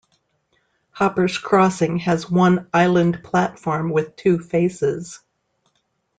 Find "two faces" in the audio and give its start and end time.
4.15-5.19